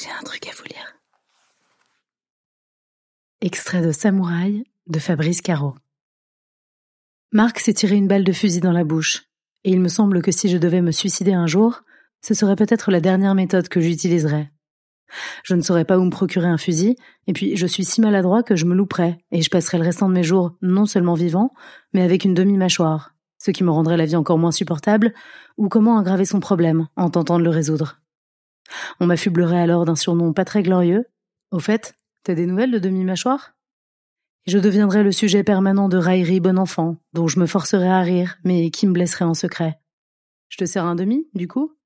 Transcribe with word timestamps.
J'ai 0.00 0.10
un 0.10 0.22
truc 0.22 0.46
à 0.46 0.52
vous 0.56 0.64
lire. 0.64 0.94
Extrait 3.40 3.82
de 3.82 3.90
Samouraï 3.90 4.62
de 4.86 4.98
Fabrice 5.00 5.40
Caro. 5.40 5.74
Marc 7.32 7.58
s'est 7.58 7.74
tiré 7.74 7.96
une 7.96 8.06
balle 8.06 8.22
de 8.22 8.32
fusil 8.32 8.60
dans 8.60 8.72
la 8.72 8.84
bouche, 8.84 9.24
et 9.64 9.70
il 9.70 9.80
me 9.80 9.88
semble 9.88 10.22
que 10.22 10.30
si 10.30 10.48
je 10.48 10.56
devais 10.56 10.82
me 10.82 10.92
suicider 10.92 11.32
un 11.32 11.48
jour, 11.48 11.82
ce 12.20 12.32
serait 12.32 12.54
peut-être 12.54 12.92
la 12.92 13.00
dernière 13.00 13.34
méthode 13.34 13.68
que 13.68 13.80
j'utiliserais. 13.80 14.52
Je 15.42 15.54
ne 15.54 15.62
saurais 15.62 15.84
pas 15.84 15.98
où 15.98 16.04
me 16.04 16.10
procurer 16.10 16.46
un 16.46 16.58
fusil, 16.58 16.94
et 17.26 17.32
puis 17.32 17.56
je 17.56 17.66
suis 17.66 17.84
si 17.84 18.00
maladroit 18.00 18.44
que 18.44 18.54
je 18.54 18.66
me 18.66 18.76
louperais, 18.76 19.18
et 19.32 19.42
je 19.42 19.50
passerais 19.50 19.78
le 19.78 19.84
restant 19.84 20.08
de 20.08 20.14
mes 20.14 20.22
jours 20.22 20.54
non 20.62 20.86
seulement 20.86 21.14
vivant, 21.14 21.52
mais 21.92 22.02
avec 22.02 22.24
une 22.24 22.34
demi-mâchoire, 22.34 23.16
ce 23.38 23.50
qui 23.50 23.64
me 23.64 23.72
rendrait 23.72 23.96
la 23.96 24.06
vie 24.06 24.16
encore 24.16 24.38
moins 24.38 24.52
supportable, 24.52 25.12
ou 25.56 25.68
comment 25.68 25.98
aggraver 25.98 26.24
son 26.24 26.38
problème 26.38 26.86
en 26.94 27.10
tentant 27.10 27.38
de 27.38 27.44
le 27.44 27.50
résoudre. 27.50 28.00
On 29.00 29.06
m'affublerait 29.06 29.60
alors 29.60 29.84
d'un 29.84 29.96
surnom 29.96 30.32
pas 30.32 30.44
très 30.44 30.62
glorieux. 30.62 31.06
Au 31.50 31.58
fait, 31.58 31.94
t'as 32.22 32.34
des 32.34 32.46
nouvelles 32.46 32.70
de 32.70 32.78
demi-mâchoire? 32.78 33.54
Je 34.46 34.58
deviendrais 34.58 35.02
le 35.02 35.12
sujet 35.12 35.44
permanent 35.44 35.88
de 35.88 35.98
raillerie 35.98 36.40
bon 36.40 36.58
enfant, 36.58 36.96
dont 37.12 37.28
je 37.28 37.38
me 37.38 37.46
forcerais 37.46 37.88
à 37.88 38.00
rire, 38.00 38.38
mais 38.44 38.70
qui 38.70 38.86
me 38.86 38.92
blesserait 38.92 39.24
en 39.24 39.34
secret. 39.34 39.80
Je 40.48 40.56
te 40.56 40.64
sers 40.64 40.84
un 40.84 40.94
demi, 40.94 41.28
du 41.34 41.48
coup? 41.48 41.77